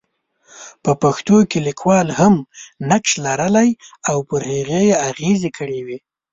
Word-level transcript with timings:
په 0.83 0.91
پېښو 1.01 1.37
کې 1.49 1.59
لیکوال 1.67 2.07
هم 2.19 2.33
نقش 2.89 3.11
لرلی 3.25 3.69
او 4.09 4.17
پر 4.29 4.41
هغې 4.53 4.81
یې 4.89 4.95
اغېز 5.09 5.41
کړی 5.57 5.79
وي. 5.85 5.97